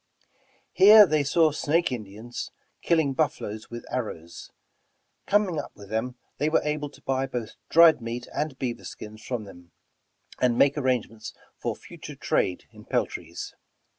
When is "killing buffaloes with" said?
2.81-3.85